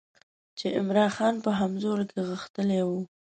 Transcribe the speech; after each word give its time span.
چې 0.57 0.67
عمرا 0.79 1.07
خان 1.15 1.35
په 1.45 1.49
همزولو 1.59 2.03
کې 2.11 2.19
غښتلی 2.29 2.81
وو. 2.87 2.99